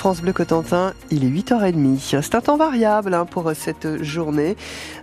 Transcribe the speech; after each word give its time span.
France 0.00 0.22
Bleu 0.22 0.32
Cotentin, 0.32 0.94
il 1.10 1.24
est 1.24 1.28
8h30. 1.28 2.22
C'est 2.22 2.34
un 2.34 2.40
temps 2.40 2.56
variable 2.56 3.12
hein, 3.12 3.26
pour 3.26 3.52
cette 3.54 4.02
journée, 4.02 4.56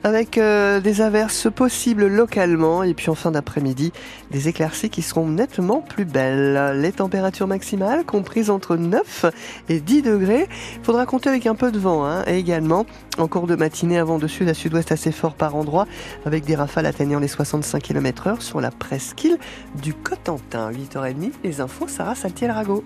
avec 0.04 0.40
euh, 0.40 0.80
des 0.80 1.02
averses 1.02 1.52
possibles 1.54 2.08
localement, 2.08 2.82
et 2.82 2.96
puis 2.96 3.12
en 3.12 3.14
fin 3.14 3.30
d'après-midi, 3.30 3.94
des 4.32 4.48
éclaircies 4.48 4.90
qui 4.90 5.04
seront 5.04 5.28
nettement 5.28 5.82
plus 5.82 6.06
belles. 6.06 6.82
Les 6.82 6.92
températures 6.92 7.46
maximales 7.46 8.06
comprises 8.06 8.50
entre 8.50 8.76
9 8.76 9.26
et 9.70 9.82
10 9.82 10.02
degrés. 10.02 10.48
Il 10.78 10.84
faudra 10.84 11.06
compter 11.06 11.30
avec 11.30 11.46
un 11.46 11.54
peu 11.54 11.72
de 11.72 11.78
vent, 11.78 12.04
hein, 12.04 12.24
et 12.26 12.40
également 12.40 12.88
en 13.20 13.28
cours 13.28 13.46
de 13.46 13.56
matinée, 13.56 14.00
avant 14.00 14.18
de 14.18 14.26
sud 14.26 14.50
à 14.50 14.56
sud-ouest 14.56 14.92
assez 14.92 15.12
fort 15.12 15.36
par 15.36 15.56
endroit, 15.56 15.86
avec 16.26 16.44
des 16.44 16.56
rafales 16.56 16.88
atteignant 16.88 17.20
les 17.20 17.28
65 17.28 17.84
km 17.84 18.26
heure 18.26 18.42
sur 18.42 18.62
la 18.62 18.72
presqu'île 18.72 19.38
du 19.80 19.94
Cotentin. 19.94 20.72
8h30, 20.72 21.34
les 21.44 21.62
infos, 21.62 21.88
Sarah 21.88 22.16
Saltiel-Rago. 22.16 22.84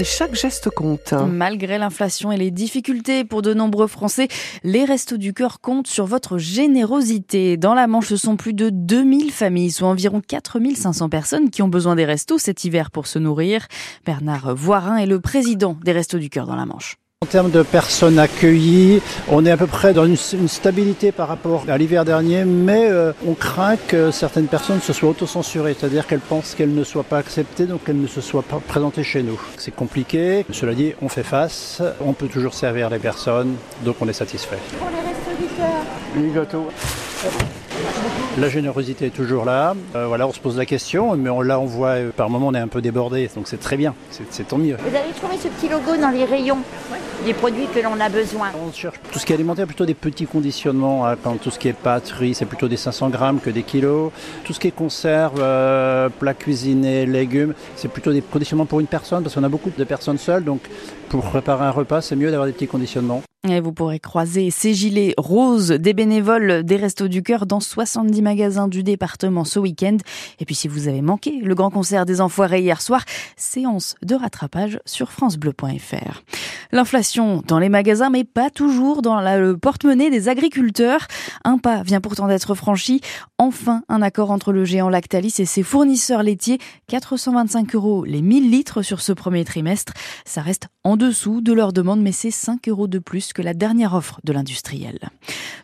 Et 0.00 0.04
chaque 0.04 0.36
geste 0.36 0.70
compte. 0.70 1.12
Malgré 1.12 1.76
l'inflation 1.76 2.30
et 2.30 2.36
les 2.36 2.52
difficultés 2.52 3.24
pour 3.24 3.42
de 3.42 3.52
nombreux 3.52 3.88
Français, 3.88 4.28
les 4.62 4.84
Restos 4.84 5.16
du 5.16 5.34
Cœur 5.34 5.60
comptent 5.60 5.88
sur 5.88 6.06
votre 6.06 6.38
générosité. 6.38 7.56
Dans 7.56 7.74
la 7.74 7.88
Manche, 7.88 8.06
ce 8.06 8.16
sont 8.16 8.36
plus 8.36 8.54
de 8.54 8.70
2000 8.70 9.32
familles, 9.32 9.72
soit 9.72 9.88
environ 9.88 10.20
4500 10.20 11.08
personnes 11.08 11.50
qui 11.50 11.62
ont 11.62 11.68
besoin 11.68 11.96
des 11.96 12.04
restos 12.04 12.38
cet 12.38 12.62
hiver 12.62 12.92
pour 12.92 13.08
se 13.08 13.18
nourrir. 13.18 13.66
Bernard 14.06 14.54
Voirin 14.54 14.98
est 14.98 15.06
le 15.06 15.20
président 15.20 15.76
des 15.82 15.90
Restos 15.90 16.18
du 16.18 16.30
Cœur 16.30 16.46
dans 16.46 16.56
la 16.56 16.66
Manche. 16.66 16.96
En 17.24 17.26
termes 17.26 17.50
de 17.50 17.64
personnes 17.64 18.20
accueillies, 18.20 19.02
on 19.28 19.44
est 19.44 19.50
à 19.50 19.56
peu 19.56 19.66
près 19.66 19.92
dans 19.92 20.06
une, 20.06 20.16
stabilité 20.16 21.10
par 21.10 21.26
rapport 21.26 21.64
à 21.66 21.76
l'hiver 21.76 22.04
dernier, 22.04 22.44
mais 22.44 22.86
euh, 22.88 23.12
on 23.26 23.34
craint 23.34 23.74
que 23.76 24.12
certaines 24.12 24.46
personnes 24.46 24.80
se 24.80 24.92
soient 24.92 25.08
autocensurées, 25.10 25.74
c'est-à-dire 25.76 26.06
qu'elles 26.06 26.20
pensent 26.20 26.54
qu'elles 26.54 26.72
ne 26.72 26.84
soient 26.84 27.02
pas 27.02 27.18
acceptées, 27.18 27.66
donc 27.66 27.82
qu'elles 27.82 28.00
ne 28.00 28.06
se 28.06 28.20
soient 28.20 28.44
pas 28.44 28.60
présentées 28.60 29.02
chez 29.02 29.24
nous. 29.24 29.40
C'est 29.56 29.74
compliqué, 29.74 30.46
cela 30.52 30.74
dit, 30.74 30.94
on 31.02 31.08
fait 31.08 31.24
face, 31.24 31.82
on 32.00 32.12
peut 32.12 32.28
toujours 32.28 32.54
servir 32.54 32.88
les 32.88 33.00
personnes, 33.00 33.56
donc 33.84 33.96
on 34.00 34.08
est 34.08 34.12
satisfait. 34.12 34.58
Pour 34.78 34.88
les 34.88 35.08
restos 35.08 35.42
du 35.42 35.48
cœur. 35.56 36.44
gâteaux. 36.44 36.68
La 38.38 38.48
générosité 38.48 39.06
est 39.06 39.10
toujours 39.10 39.44
là. 39.44 39.74
Euh, 39.96 40.06
voilà, 40.06 40.28
on 40.28 40.32
se 40.32 40.38
pose 40.38 40.56
la 40.56 40.66
question, 40.66 41.16
mais 41.16 41.30
on, 41.30 41.40
là 41.40 41.58
on 41.58 41.64
voit 41.64 41.96
euh, 41.96 42.10
par 42.16 42.30
moment 42.30 42.46
on 42.48 42.54
est 42.54 42.60
un 42.60 42.68
peu 42.68 42.80
débordé, 42.80 43.28
donc 43.34 43.48
c'est 43.48 43.58
très 43.58 43.76
bien, 43.76 43.94
c'est 44.30 44.46
tant 44.46 44.58
mieux. 44.58 44.76
Vous 44.78 44.96
avez 44.96 45.12
trouvé 45.12 45.36
ce 45.36 45.48
petit 45.48 45.68
logo 45.68 45.96
dans 46.00 46.10
les 46.10 46.24
rayons? 46.24 46.58
Des 47.24 47.34
produits 47.34 47.66
que 47.66 47.80
l'on 47.80 47.98
a 48.00 48.08
besoin. 48.08 48.48
On 48.66 48.72
cherche 48.72 49.00
tout 49.10 49.18
ce 49.18 49.26
qui 49.26 49.32
est 49.32 49.36
alimentaire, 49.36 49.66
plutôt 49.66 49.86
des 49.86 49.94
petits 49.94 50.26
conditionnements. 50.26 51.06
Hein, 51.06 51.16
quand 51.22 51.36
tout 51.40 51.50
ce 51.50 51.58
qui 51.58 51.68
est 51.68 51.72
pâtes, 51.72 52.08
riz, 52.10 52.34
c'est 52.34 52.46
plutôt 52.46 52.68
des 52.68 52.76
500 52.76 53.10
grammes 53.10 53.40
que 53.40 53.50
des 53.50 53.62
kilos. 53.62 54.12
Tout 54.44 54.52
ce 54.52 54.60
qui 54.60 54.68
est 54.68 54.72
conserve, 54.72 55.40
euh, 55.40 56.08
plats 56.08 56.34
cuisinés, 56.34 57.06
légumes, 57.06 57.54
c'est 57.76 57.88
plutôt 57.88 58.12
des 58.12 58.22
conditionnements 58.22 58.66
pour 58.66 58.80
une 58.80 58.86
personne 58.86 59.22
parce 59.22 59.34
qu'on 59.34 59.44
a 59.44 59.48
beaucoup 59.48 59.70
de 59.76 59.84
personnes 59.84 60.18
seules. 60.18 60.44
Donc 60.44 60.62
pour 61.08 61.22
préparer 61.22 61.64
un 61.64 61.70
repas, 61.70 62.00
c'est 62.00 62.16
mieux 62.16 62.30
d'avoir 62.30 62.46
des 62.46 62.52
petits 62.52 62.68
conditionnements. 62.68 63.22
Vous 63.44 63.72
pourrez 63.72 64.00
croiser 64.00 64.50
ces 64.50 64.74
gilets 64.74 65.14
roses 65.16 65.68
des 65.68 65.94
bénévoles 65.94 66.64
des 66.64 66.74
Restos 66.74 67.06
du 67.06 67.22
Cœur 67.22 67.46
dans 67.46 67.60
70 67.60 68.20
magasins 68.20 68.66
du 68.66 68.82
département 68.82 69.44
ce 69.44 69.60
week-end. 69.60 69.96
Et 70.40 70.44
puis 70.44 70.56
si 70.56 70.66
vous 70.66 70.88
avez 70.88 71.02
manqué 71.02 71.38
le 71.40 71.54
grand 71.54 71.70
concert 71.70 72.04
des 72.04 72.20
Enfoirés 72.20 72.62
hier 72.62 72.82
soir, 72.82 73.04
séance 73.36 73.94
de 74.02 74.16
rattrapage 74.16 74.80
sur 74.84 75.12
francebleu.fr. 75.12 76.22
L'inflation 76.72 77.42
dans 77.46 77.60
les 77.60 77.68
magasins, 77.68 78.10
mais 78.10 78.24
pas 78.24 78.50
toujours 78.50 79.02
dans 79.02 79.20
le 79.20 79.56
porte-monnaie 79.56 80.10
des 80.10 80.28
agriculteurs. 80.28 81.06
Un 81.44 81.58
pas 81.58 81.82
vient 81.82 82.00
pourtant 82.00 82.26
d'être 82.26 82.56
franchi. 82.56 83.00
Enfin, 83.38 83.82
un 83.88 84.02
accord 84.02 84.32
entre 84.32 84.52
le 84.52 84.64
géant 84.64 84.88
Lactalis 84.88 85.34
et 85.38 85.46
ses 85.46 85.62
fournisseurs 85.62 86.24
laitiers. 86.24 86.58
425 86.88 87.74
euros 87.76 88.04
les 88.04 88.20
1000 88.20 88.50
litres 88.50 88.82
sur 88.82 89.00
ce 89.00 89.12
premier 89.12 89.44
trimestre. 89.44 89.92
Ça 90.24 90.42
reste 90.42 90.66
en 90.84 90.96
dessous 90.96 91.40
de 91.40 91.52
leur 91.52 91.72
demande, 91.72 92.02
mais 92.02 92.12
c'est 92.12 92.30
5 92.30 92.68
euros 92.68 92.88
de 92.88 92.98
plus 92.98 93.27
que 93.32 93.42
la 93.42 93.54
dernière 93.54 93.94
offre 93.94 94.20
de 94.24 94.32
l'industriel. 94.32 94.98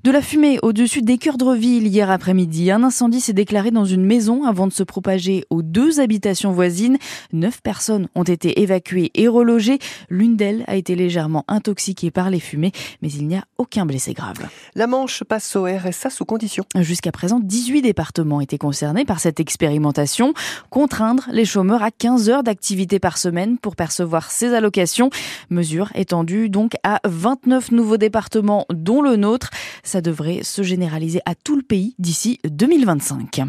De 0.05 0.11
la 0.11 0.21
fumée 0.21 0.59
au-dessus 0.63 1.03
des 1.03 1.19
Ville 1.57 1.87
hier 1.87 2.11
après-midi. 2.11 2.71
Un 2.71 2.83
incendie 2.83 3.21
s'est 3.21 3.33
déclaré 3.33 3.71
dans 3.71 3.85
une 3.85 4.05
maison 4.05 4.45
avant 4.45 4.67
de 4.67 4.73
se 4.73 4.83
propager 4.83 5.45
aux 5.49 5.63
deux 5.63 6.01
habitations 6.01 6.53
voisines. 6.53 6.99
Neuf 7.33 7.63
personnes 7.63 8.09
ont 8.15 8.25
été 8.25 8.61
évacuées 8.61 9.11
et 9.15 9.29
relogées. 9.29 9.79
L'une 10.11 10.37
d'elles 10.37 10.65
a 10.67 10.77
été 10.77 10.97
légèrement 10.97 11.45
intoxiquée 11.49 12.11
par 12.11 12.31
les 12.31 12.41
fumées, 12.41 12.73
mais 13.01 13.11
il 13.11 13.27
n'y 13.27 13.37
a 13.37 13.45
aucun 13.57 13.87
blessé 13.87 14.13
grave. 14.13 14.49
La 14.75 14.87
Manche 14.87 15.25
passe 15.25 15.57
au 15.57 15.65
RSA 15.65 16.11
sous 16.11 16.25
condition. 16.25 16.65
Jusqu'à 16.77 17.13
présent, 17.13 17.41
18 17.41 17.83
départements 17.83 18.41
étaient 18.41 18.59
concernés 18.59 19.05
par 19.05 19.21
cette 19.21 19.41
expérimentation. 19.41 20.35
Contraindre 20.69 21.25
les 21.33 21.45
chômeurs 21.45 21.83
à 21.83 21.91
15 21.91 22.29
heures 22.29 22.43
d'activité 22.43 22.99
par 22.99 23.17
semaine 23.17 23.57
pour 23.57 23.77
percevoir 23.77 24.31
ces 24.31 24.53
allocations. 24.53 25.11
Mesure 25.49 25.91
étendue 25.95 26.51
donc 26.51 26.75
à 26.83 27.01
29 27.05 27.54
nouveaux 27.71 27.97
départements, 27.97 28.67
dont 28.73 29.03
le 29.03 29.17
nôtre. 29.17 29.51
Ça 29.83 30.01
devrait 30.01 30.43
se 30.43 30.63
généraliser 30.63 31.21
à 31.25 31.35
tout 31.35 31.57
le 31.57 31.63
pays 31.63 31.95
d'ici 31.99 32.41
2025. 32.45 33.43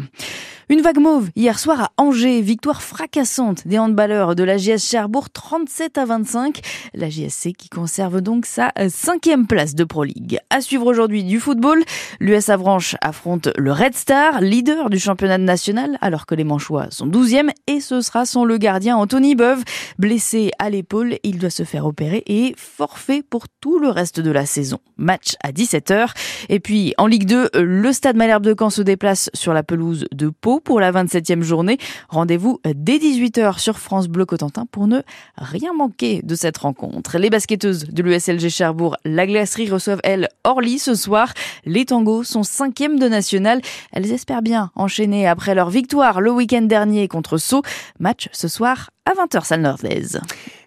Une 0.68 0.80
vague 0.80 0.98
mauve 0.98 1.30
hier 1.36 1.60
soir 1.60 1.80
à 1.80 1.92
Angers, 1.96 2.40
victoire 2.40 2.82
fracassante 2.82 3.68
des 3.68 3.78
handballeurs 3.78 4.34
de 4.34 4.42
la 4.42 4.56
JS 4.56 4.80
Cherbourg 4.80 5.30
37 5.30 5.96
à 5.96 6.06
25. 6.06 6.60
La 6.92 7.08
JSC 7.08 7.52
qui 7.56 7.68
conserve 7.68 8.20
donc 8.20 8.46
sa 8.46 8.72
cinquième 8.88 9.46
place 9.46 9.76
de 9.76 9.84
Pro 9.84 10.02
League. 10.02 10.40
À 10.50 10.60
suivre 10.60 10.86
aujourd'hui 10.86 11.22
du 11.22 11.38
football, 11.38 11.84
l'US 12.18 12.48
Avranches 12.48 12.96
affronte 13.00 13.48
le 13.56 13.70
Red 13.70 13.94
Star, 13.94 14.40
leader 14.40 14.90
du 14.90 14.98
championnat 14.98 15.38
national, 15.38 15.98
alors 16.00 16.26
que 16.26 16.34
les 16.34 16.42
Manchois 16.42 16.88
sont 16.90 17.06
12e 17.06 17.50
et 17.68 17.78
ce 17.78 18.00
sera 18.00 18.26
sans 18.26 18.44
le 18.44 18.58
gardien 18.58 18.96
Anthony 18.96 19.36
Beuve. 19.36 19.62
Blessé 20.00 20.50
à 20.58 20.68
l'épaule, 20.68 21.18
il 21.22 21.38
doit 21.38 21.50
se 21.50 21.62
faire 21.62 21.86
opérer 21.86 22.24
et 22.26 22.56
forfait 22.56 23.22
pour 23.22 23.44
tout 23.60 23.78
le 23.78 23.88
reste 23.88 24.18
de 24.18 24.32
la 24.32 24.46
saison. 24.46 24.80
Match 24.96 25.36
à 25.44 25.52
17h. 25.52 26.08
Et 26.48 26.58
puis 26.58 26.92
en 26.98 27.06
Ligue 27.06 27.26
2, 27.26 27.50
le 27.54 27.92
Stade 27.92 28.16
Malherbe 28.16 28.42
de 28.42 28.54
Caen 28.58 28.70
se 28.70 28.82
déplace 28.82 29.30
sur 29.32 29.52
la 29.52 29.62
pelouse 29.62 30.06
de 30.10 30.28
Pau 30.28 30.55
pour 30.60 30.80
la 30.80 30.92
27e 30.92 31.42
journée. 31.42 31.78
Rendez-vous 32.08 32.60
dès 32.64 32.98
18h 32.98 33.58
sur 33.58 33.78
France 33.78 34.08
Bleu 34.08 34.24
Cotentin 34.24 34.66
pour 34.66 34.86
ne 34.86 35.00
rien 35.36 35.72
manquer 35.72 36.22
de 36.22 36.34
cette 36.34 36.58
rencontre. 36.58 37.18
Les 37.18 37.30
basketteuses 37.30 37.84
de 37.84 38.02
l'USLG 38.02 38.48
Cherbourg, 38.48 38.96
la 39.04 39.26
glacerie 39.26 39.70
reçoivent 39.70 40.00
elles 40.04 40.28
Orly 40.44 40.78
ce 40.78 40.94
soir. 40.94 41.32
Les 41.64 41.84
tangos 41.84 42.24
sont 42.24 42.42
cinquièmes 42.42 42.98
de 42.98 43.08
national. 43.08 43.60
Elles 43.92 44.12
espèrent 44.12 44.42
bien 44.42 44.70
enchaîner 44.74 45.26
après 45.26 45.54
leur 45.54 45.70
victoire 45.70 46.20
le 46.20 46.30
week-end 46.30 46.62
dernier 46.62 47.08
contre 47.08 47.38
Sceaux. 47.38 47.62
Match 47.98 48.28
ce 48.32 48.48
soir 48.48 48.90
à 49.04 49.12
20h, 49.12 49.44
salle 49.44 49.60
nordlaise. 49.60 50.20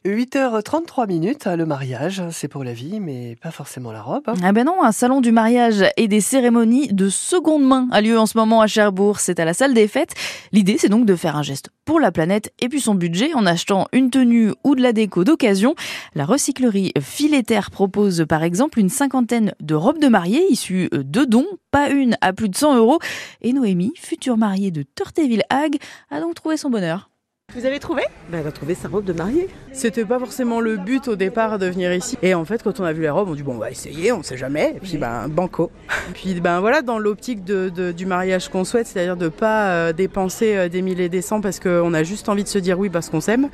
8h33 0.06 1.08
minutes, 1.08 1.46
le 1.46 1.66
mariage, 1.66 2.24
c'est 2.32 2.48
pour 2.48 2.64
la 2.64 2.72
vie, 2.72 3.02
mais 3.02 3.36
pas 3.36 3.52
forcément 3.52 3.92
la 3.92 4.02
robe. 4.02 4.24
Hein. 4.28 4.36
Ah 4.42 4.54
ben 4.54 4.66
non, 4.66 4.82
un 4.82 4.94
salon 4.94 5.20
du 5.20 5.34
mariage 5.34 5.84
et 5.98 6.08
des 6.08 6.22
cérémonies 6.22 6.88
de 6.94 7.10
seconde 7.10 7.66
main 7.66 7.90
a 7.92 8.00
lieu 8.00 8.18
en 8.18 8.26
ce 8.26 8.38
moment 8.38 8.62
à 8.62 8.68
Cherbourg. 8.68 9.20
C'est 9.20 9.42
à 9.42 9.46
la 9.46 9.54
salle 9.54 9.74
des 9.74 9.90
fêtes. 9.90 10.14
L'idée, 10.54 10.78
c'est 10.78 10.88
donc 10.88 11.06
de 11.06 11.16
faire 11.16 11.36
un 11.36 11.44
geste 11.44 11.70
pour 11.84 12.00
la 12.00 12.14
planète 12.14 12.54
et 12.60 12.70
puis 12.70 12.80
son 12.80 12.96
budget 12.96 13.34
en 13.34 13.46
achetant 13.46 13.88
une 13.92 14.10
tenue 14.10 14.54
ou 14.64 14.76
de 14.76 14.82
la 14.82 14.94
déco 14.94 15.26
d'occasion. 15.26 15.76
La 16.16 16.24
recyclerie 16.24 16.94
Fileterre 17.02 17.70
propose 17.70 18.26
par 18.30 18.44
exemple 18.44 18.80
une 18.80 18.90
cinquantaine 18.90 19.54
de 19.60 19.76
robes 19.76 20.00
de 20.00 20.08
mariée 20.08 20.46
issues 20.50 20.90
de 20.94 21.26
dons, 21.26 21.48
pas 21.72 21.90
une 21.90 22.16
à 22.22 22.32
plus 22.32 22.48
de 22.48 22.56
100 22.56 22.78
euros. 22.78 23.00
Et 23.42 23.52
Noémie, 23.52 23.92
future 23.98 24.38
mariée 24.38 24.72
de 24.72 24.84
Tortéville-Hague, 24.84 25.78
a 26.10 26.22
donc 26.22 26.36
trouvé 26.36 26.56
son 26.56 26.70
bonheur. 26.70 27.10
Vous 27.56 27.66
avez 27.66 27.80
trouvé? 27.80 28.04
Ben, 28.30 28.40
Elle 28.42 28.48
a 28.48 28.52
trouvé 28.52 28.76
sa 28.76 28.88
robe 28.88 29.06
de 29.06 29.14
mariée. 29.14 29.48
C'était 29.74 30.06
pas 30.06 30.20
forcément 30.20 30.60
le 30.60 30.78
but 30.78 31.08
au 31.08 31.16
départ 31.16 31.58
de 31.58 31.66
venir 31.66 31.94
ici. 31.94 32.18
Et 32.22 32.34
en 32.34 32.46
fait, 32.46 32.62
quand 32.62 32.80
on 32.80 32.84
a 32.84 32.94
vu 32.94 33.04
la 33.04 33.14
robe, 33.14 33.30
on 33.30 33.36
dit 33.36 33.44
bon, 33.44 33.56
on 33.56 33.60
va 33.60 33.72
essayer, 33.72 34.12
on 34.12 34.22
sait 34.24 34.38
jamais. 34.38 34.74
Et 34.76 34.80
puis, 34.80 34.98
ben, 34.98 35.28
banco. 35.28 35.72
Puis, 36.14 36.40
ben 36.42 36.60
voilà, 36.60 36.82
dans 36.82 37.00
l'optique 37.00 37.44
de, 37.44 37.92
du 37.92 38.06
mariage 38.06 38.50
qu'on 38.50 38.64
souhaite, 38.64 38.88
c'est-à-dire 38.88 39.18
de 39.18 39.30
pas 39.30 39.70
euh, 39.70 39.94
dépenser 39.94 40.56
euh, 40.56 40.70
des 40.70 40.82
milliers 40.82 41.10
des 41.10 41.22
cents 41.22 41.42
parce 41.42 41.60
qu'on 41.60 41.94
a 41.94 42.04
juste 42.04 42.30
envie 42.30 42.44
de 42.44 42.50
se 42.50 42.60
dire 42.60 42.78
oui 42.80 42.90
parce 42.90 43.10
qu'on 43.10 43.22
s'aime 43.22 43.50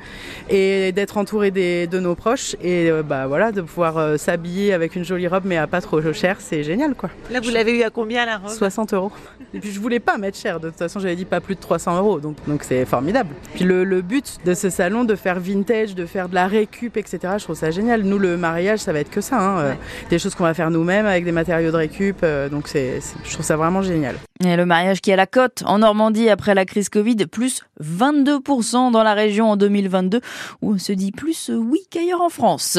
et 0.50 0.92
d'être 0.92 1.16
entouré 1.16 1.50
des, 1.50 1.86
de 1.86 1.98
nos 1.98 2.14
proches 2.14 2.54
et 2.62 2.90
bah 3.04 3.26
voilà, 3.26 3.52
de 3.52 3.62
pouvoir 3.62 4.18
s'habiller 4.18 4.72
avec 4.72 4.96
une 4.96 5.04
jolie 5.04 5.28
robe 5.28 5.44
mais 5.46 5.56
à 5.56 5.66
pas 5.66 5.80
trop 5.80 6.00
cher, 6.12 6.36
c'est 6.40 6.62
génial 6.62 6.94
quoi. 6.94 7.10
Là, 7.30 7.40
vous 7.40 7.50
l'avez 7.50 7.78
eu 7.78 7.82
à 7.82 7.90
combien 7.90 8.26
la 8.26 8.38
robe? 8.38 8.50
60 8.50 8.94
euros. 8.94 9.12
Et 9.54 9.60
puis, 9.60 9.70
je 9.70 9.80
voulais 9.80 10.00
pas 10.00 10.18
mettre 10.18 10.36
cher. 10.36 10.60
De 10.60 10.68
toute 10.68 10.78
façon, 10.78 11.00
j'avais 11.00 11.16
dit 11.16 11.24
pas 11.24 11.40
plus 11.40 11.54
de 11.54 11.60
300 11.60 11.98
euros. 11.98 12.20
Donc, 12.20 12.36
donc 12.46 12.62
c'est 12.62 12.84
formidable. 12.84 13.30
Puis 13.54 13.64
le 13.64 13.84
le 13.86 14.02
but 14.02 14.38
de 14.44 14.54
ce 14.54 14.70
salon, 14.70 15.04
de 15.04 15.14
faire 15.14 15.40
vintage, 15.40 15.94
de 15.94 16.06
faire 16.06 16.28
de 16.28 16.34
la 16.34 16.46
récup, 16.46 16.96
etc. 16.96 17.18
Je 17.38 17.44
trouve 17.44 17.56
ça 17.56 17.70
génial. 17.70 18.02
Nous, 18.02 18.18
le 18.18 18.36
mariage, 18.36 18.80
ça 18.80 18.92
va 18.92 19.00
être 19.00 19.10
que 19.10 19.20
ça. 19.20 19.38
Hein. 19.38 19.58
Euh, 19.58 19.74
des 20.10 20.18
choses 20.18 20.34
qu'on 20.34 20.44
va 20.44 20.54
faire 20.54 20.70
nous-mêmes 20.70 21.06
avec 21.06 21.24
des 21.24 21.32
matériaux 21.32 21.70
de 21.70 21.76
récup. 21.76 22.18
Euh, 22.22 22.48
donc, 22.48 22.68
c'est, 22.68 23.00
je 23.24 23.32
trouve 23.32 23.44
ça 23.44 23.56
vraiment 23.56 23.82
génial. 23.82 24.16
Et 24.44 24.54
le 24.56 24.66
mariage 24.66 25.00
qui 25.00 25.10
à 25.12 25.16
la 25.16 25.26
cote 25.26 25.62
en 25.66 25.78
Normandie 25.78 26.28
après 26.28 26.54
la 26.54 26.64
crise 26.66 26.88
Covid, 26.90 27.16
plus 27.26 27.62
22% 27.82 28.90
dans 28.90 29.02
la 29.02 29.14
région 29.14 29.50
en 29.50 29.56
2022, 29.56 30.20
où 30.62 30.74
on 30.74 30.78
se 30.78 30.92
dit 30.92 31.12
plus 31.12 31.50
oui 31.54 31.80
qu'ailleurs 31.90 32.20
en 32.22 32.28
France. 32.28 32.78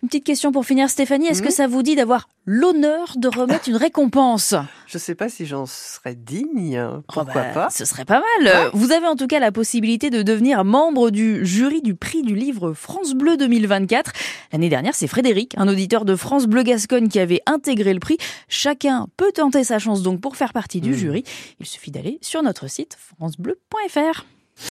Une 0.00 0.08
petite 0.08 0.24
question 0.24 0.52
pour 0.52 0.64
finir, 0.64 0.88
Stéphanie. 0.88 1.26
Est-ce 1.26 1.42
que 1.42 1.48
Mhm. 1.48 1.52
ça 1.54 1.66
vous 1.66 1.82
dit 1.82 1.96
d'avoir 1.96 2.28
l'honneur 2.46 3.14
de 3.16 3.26
remettre 3.26 3.68
une 3.68 3.74
récompense? 3.76 4.54
Je 4.86 4.96
sais 4.96 5.16
pas 5.16 5.28
si 5.28 5.44
j'en 5.44 5.66
serais 5.66 6.14
digne. 6.14 6.80
Oh 6.80 7.00
Pourquoi 7.08 7.24
bah, 7.34 7.44
pas? 7.52 7.68
Ce 7.70 7.84
serait 7.84 8.04
pas 8.04 8.22
mal. 8.44 8.70
Vous 8.74 8.92
avez 8.92 9.08
en 9.08 9.16
tout 9.16 9.26
cas 9.26 9.40
la 9.40 9.50
possibilité 9.50 10.08
de 10.10 10.22
devenir 10.22 10.64
membre 10.64 11.10
du 11.10 11.44
jury 11.44 11.82
du 11.82 11.96
prix 11.96 12.22
du 12.22 12.36
livre 12.36 12.74
France 12.74 13.14
Bleu 13.14 13.36
2024. 13.36 14.12
L'année 14.52 14.68
dernière, 14.68 14.94
c'est 14.94 15.08
Frédéric, 15.08 15.54
un 15.58 15.66
auditeur 15.66 16.04
de 16.04 16.14
France 16.14 16.46
Bleu 16.46 16.62
Gascogne 16.62 17.08
qui 17.08 17.18
avait 17.18 17.42
intégré 17.46 17.92
le 17.92 17.98
prix. 18.00 18.18
Chacun 18.48 19.08
peut 19.16 19.32
tenter 19.34 19.64
sa 19.64 19.80
chance 19.80 20.02
donc 20.02 20.20
pour 20.20 20.36
faire 20.36 20.52
partie 20.52 20.77
du 20.80 20.90
Mhm. 20.90 20.96
jury. 20.96 21.24
Il 21.60 21.66
suffit 21.66 21.90
d'aller 21.90 22.18
sur 22.22 22.42
notre 22.42 22.68
site 22.68 22.96
francebleu.fr. 22.98 24.24